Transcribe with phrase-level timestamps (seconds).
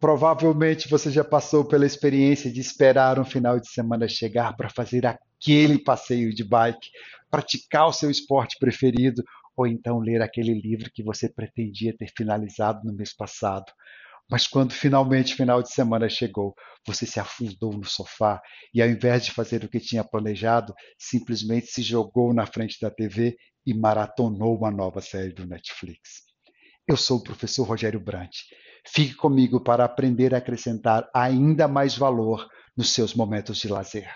[0.00, 5.04] Provavelmente você já passou pela experiência de esperar um final de semana chegar para fazer
[5.04, 6.88] aquele passeio de bike,
[7.30, 9.22] praticar o seu esporte preferido
[9.54, 13.70] ou então ler aquele livro que você pretendia ter finalizado no mês passado.
[14.30, 16.54] Mas quando finalmente o final de semana chegou,
[16.86, 18.40] você se afundou no sofá
[18.72, 22.90] e, ao invés de fazer o que tinha planejado, simplesmente se jogou na frente da
[22.90, 23.36] TV
[23.66, 26.22] e maratonou uma nova série do Netflix.
[26.88, 28.30] Eu sou o professor Rogério Brant.
[28.86, 34.08] Fique comigo para aprender a acrescentar ainda mais valor nos seus momentos de lazer.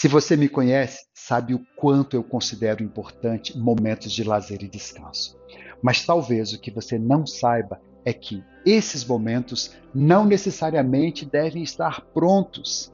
[0.00, 5.36] Se você me conhece, sabe o quanto eu considero importante momentos de lazer e descanso.
[5.82, 12.00] Mas talvez o que você não saiba é que esses momentos não necessariamente devem estar
[12.14, 12.92] prontos.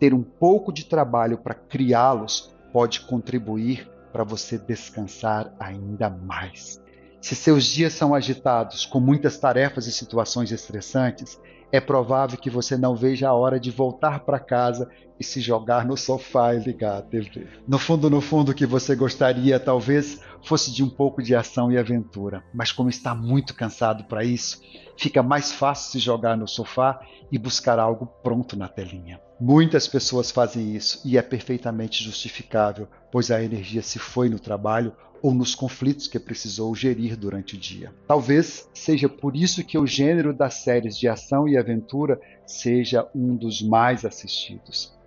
[0.00, 6.82] Ter um pouco de trabalho para criá-los pode contribuir para você descansar ainda mais.
[7.20, 11.38] Se seus dias são agitados, com muitas tarefas e situações estressantes,
[11.70, 14.88] é provável que você não veja a hora de voltar para casa
[15.18, 17.46] e se jogar no sofá e ligar a TV.
[17.68, 21.70] No fundo, no fundo, o que você gostaria talvez fosse de um pouco de ação
[21.70, 24.60] e aventura, mas como está muito cansado para isso,
[24.96, 29.20] fica mais fácil se jogar no sofá e buscar algo pronto na telinha.
[29.40, 34.94] Muitas pessoas fazem isso e é perfeitamente justificável, pois a energia se foi no trabalho
[35.22, 37.92] ou nos conflitos que precisou gerir durante o dia.
[38.06, 43.36] Talvez seja por isso que o gênero das séries de ação e aventura seja um
[43.36, 44.98] dos mais assistidos.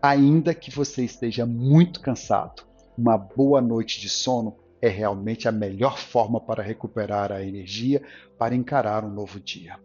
[0.00, 2.62] Ainda que você esteja muito cansado,
[2.96, 4.54] uma boa noite de sono
[4.84, 8.02] é realmente a melhor forma para recuperar a energia
[8.38, 9.78] para encarar um novo dia.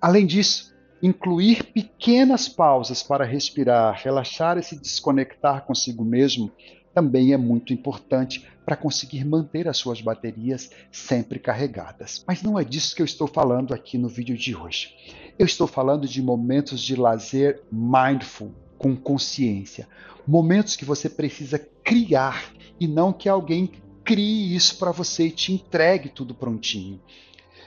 [0.00, 0.72] Além disso,
[1.02, 6.52] incluir pequenas pausas para respirar, relaxar e se desconectar consigo mesmo
[6.94, 12.24] também é muito importante para conseguir manter as suas baterias sempre carregadas.
[12.26, 14.94] Mas não é disso que eu estou falando aqui no vídeo de hoje.
[15.36, 19.88] Eu estou falando de momentos de lazer mindful, com consciência.
[20.26, 23.70] Momentos que você precisa criar e não que alguém
[24.10, 27.00] crie isso para você e te entregue tudo prontinho.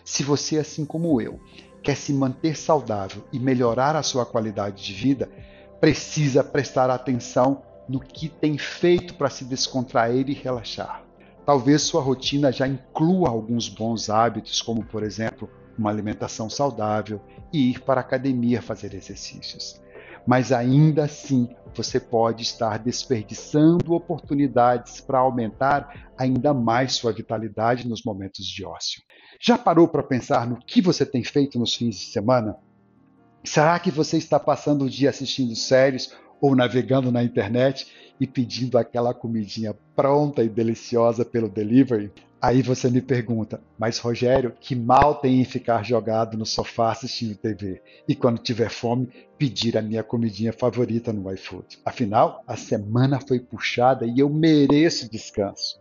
[0.04, 1.40] Se você, assim como eu,
[1.82, 5.30] quer se manter saudável e melhorar a sua qualidade de vida,
[5.80, 11.06] precisa prestar atenção no que tem feito para se descontrair e relaxar.
[11.46, 17.22] Talvez sua rotina já inclua alguns bons hábitos, como por exemplo, uma alimentação saudável
[17.54, 19.82] e ir para a academia fazer exercícios.
[20.26, 28.04] Mas ainda assim, você pode estar desperdiçando oportunidades para aumentar ainda mais sua vitalidade nos
[28.04, 29.02] momentos de ócio.
[29.40, 32.56] Já parou para pensar no que você tem feito nos fins de semana?
[33.44, 37.88] Será que você está passando o dia assistindo séries ou navegando na internet
[38.20, 42.12] e pedindo aquela comidinha pronta e deliciosa pelo delivery,
[42.44, 47.38] aí você me pergunta, mas Rogério, que mal tem em ficar jogado no sofá assistindo
[47.38, 51.80] TV e quando tiver fome pedir a minha comidinha favorita no iFood?
[51.86, 55.80] Afinal, a semana foi puxada e eu mereço descanso.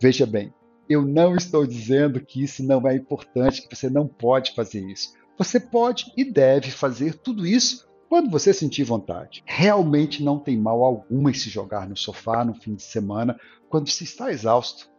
[0.00, 0.54] Veja bem,
[0.88, 5.14] eu não estou dizendo que isso não é importante, que você não pode fazer isso.
[5.36, 9.42] Você pode e deve fazer tudo isso quando você sentir vontade.
[9.44, 13.36] Realmente não tem mal algum em se jogar no sofá no fim de semana
[13.68, 14.89] quando se está exausto,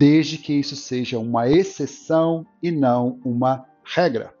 [0.00, 4.32] desde que isso seja uma exceção e não uma regra.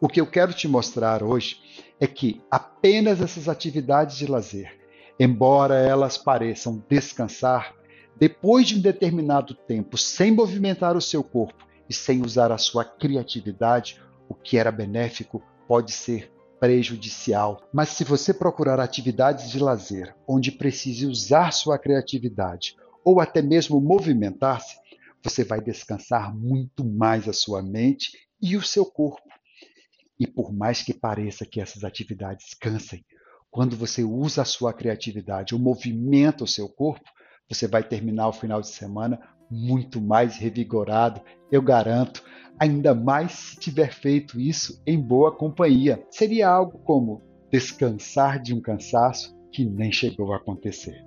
[0.00, 1.60] O que eu quero te mostrar hoje
[2.00, 4.74] é que apenas essas atividades de lazer,
[5.20, 7.74] embora elas pareçam descansar,
[8.18, 12.82] depois de um determinado tempo sem movimentar o seu corpo e sem usar a sua
[12.82, 17.60] criatividade, o que era benéfico pode ser prejudicial.
[17.70, 23.78] Mas se você procurar atividades de lazer onde precise usar sua criatividade ou até mesmo
[23.78, 24.85] movimentar-se,
[25.28, 29.28] você vai descansar muito mais a sua mente e o seu corpo.
[30.18, 33.04] E por mais que pareça que essas atividades cansem,
[33.50, 37.10] quando você usa a sua criatividade ou movimenta o seu corpo,
[37.48, 39.18] você vai terminar o final de semana
[39.50, 41.20] muito mais revigorado,
[41.50, 42.22] eu garanto,
[42.58, 46.04] ainda mais se tiver feito isso em boa companhia.
[46.10, 51.05] Seria algo como descansar de um cansaço que nem chegou a acontecer.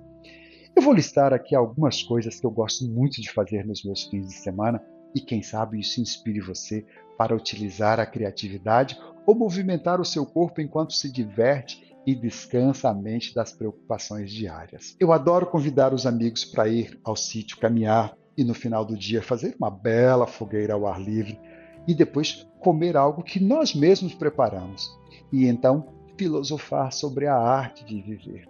[0.76, 4.28] Eu vou listar aqui algumas coisas que eu gosto muito de fazer nos meus fins
[4.28, 4.82] de semana
[5.14, 6.86] e quem sabe isso inspire você
[7.18, 12.94] para utilizar a criatividade ou movimentar o seu corpo enquanto se diverte e descansa a
[12.94, 14.96] mente das preocupações diárias.
[14.98, 19.22] Eu adoro convidar os amigos para ir ao sítio caminhar e no final do dia
[19.22, 21.38] fazer uma bela fogueira ao ar livre
[21.86, 24.90] e depois comer algo que nós mesmos preparamos
[25.32, 25.86] e então
[26.16, 28.48] filosofar sobre a arte de viver.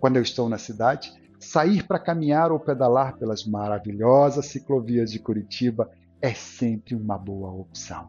[0.00, 1.12] Quando eu estou na cidade,
[1.42, 5.90] sair para caminhar ou pedalar pelas maravilhosas ciclovias de Curitiba
[6.20, 8.08] é sempre uma boa opção.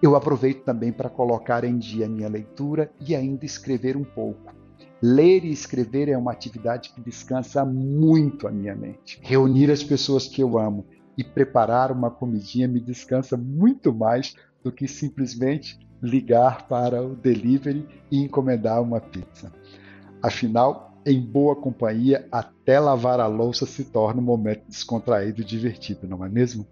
[0.00, 4.54] Eu aproveito também para colocar em dia minha leitura e ainda escrever um pouco.
[5.02, 9.18] Ler e escrever é uma atividade que descansa muito a minha mente.
[9.22, 10.86] Reunir as pessoas que eu amo
[11.16, 17.86] e preparar uma comidinha me descansa muito mais do que simplesmente ligar para o delivery
[18.10, 19.52] e encomendar uma pizza.
[20.22, 26.06] Afinal, em boa companhia, até lavar a louça se torna um momento descontraído e divertido,
[26.06, 26.66] não é mesmo?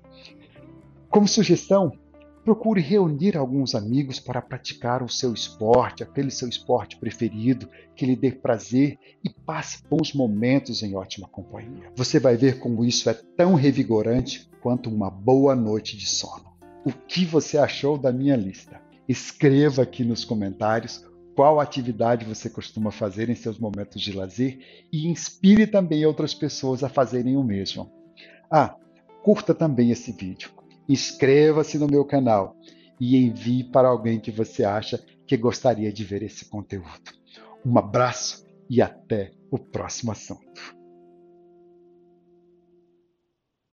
[1.10, 1.92] Como sugestão,
[2.44, 8.16] procure reunir alguns amigos para praticar o seu esporte, aquele seu esporte preferido, que lhe
[8.16, 11.92] dê prazer e passe bons momentos em ótima companhia.
[11.94, 16.52] Você vai ver como isso é tão revigorante quanto uma boa noite de sono.
[16.84, 18.80] O que você achou da minha lista?
[19.08, 24.58] Escreva aqui nos comentários qual atividade você costuma fazer em seus momentos de lazer
[24.92, 27.90] e inspire também outras pessoas a fazerem o mesmo.
[28.50, 28.76] Ah,
[29.22, 30.50] curta também esse vídeo,
[30.88, 32.56] inscreva-se no meu canal
[33.00, 37.12] e envie para alguém que você acha que gostaria de ver esse conteúdo.
[37.64, 40.81] Um abraço e até o próximo assunto.